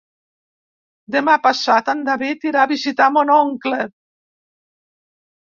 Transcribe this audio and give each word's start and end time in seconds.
Demà 1.15 1.35
passat 1.43 1.91
en 1.93 2.01
David 2.07 2.49
irà 2.53 2.63
a 2.65 2.71
visitar 2.73 3.11
mon 3.19 3.35
oncle. 3.35 3.79